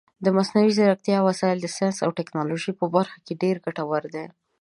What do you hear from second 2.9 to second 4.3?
برخه کې ډېر ګټور دي.